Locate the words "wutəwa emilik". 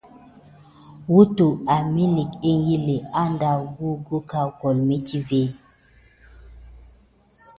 1.13-2.31